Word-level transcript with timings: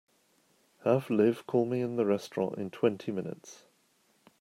Have 0.83 1.11
Liv 1.11 1.45
call 1.45 1.67
me 1.67 1.79
in 1.79 1.95
the 1.95 2.07
restaurant 2.07 2.57
in 2.57 2.71
twenty 2.71 3.11
minutes. 3.11 3.65